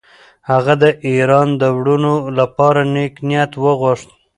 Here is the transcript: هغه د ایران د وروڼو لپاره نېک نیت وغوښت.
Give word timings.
هغه 0.49 0.73
د 0.83 0.85
ایران 1.07 1.47
د 1.61 1.63
وروڼو 1.77 2.15
لپاره 2.39 2.81
نېک 2.93 3.13
نیت 3.27 3.51
وغوښت. 3.63 4.09